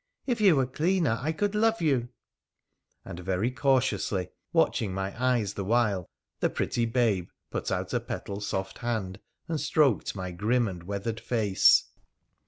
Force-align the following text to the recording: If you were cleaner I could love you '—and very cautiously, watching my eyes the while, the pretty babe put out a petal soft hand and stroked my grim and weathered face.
If 0.25 0.41
you 0.41 0.55
were 0.55 0.65
cleaner 0.65 1.19
I 1.21 1.31
could 1.31 1.53
love 1.53 1.79
you 1.79 2.09
'—and 3.05 3.19
very 3.19 3.51
cautiously, 3.51 4.29
watching 4.51 4.95
my 4.95 5.13
eyes 5.23 5.53
the 5.53 5.63
while, 5.63 6.07
the 6.39 6.49
pretty 6.49 6.85
babe 6.87 7.29
put 7.51 7.69
out 7.69 7.93
a 7.93 7.99
petal 7.99 8.41
soft 8.41 8.79
hand 8.79 9.19
and 9.47 9.61
stroked 9.61 10.15
my 10.15 10.31
grim 10.31 10.67
and 10.67 10.81
weathered 10.81 11.19
face. 11.19 11.83